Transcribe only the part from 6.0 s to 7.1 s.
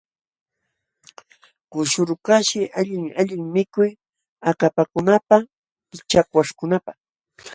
chakwaśhkunapaq.